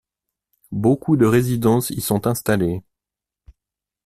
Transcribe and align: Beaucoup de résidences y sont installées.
Beaucoup 0.71 1.15
de 1.15 1.27
résidences 1.27 1.91
y 1.91 2.01
sont 2.01 2.25
installées. 2.25 2.81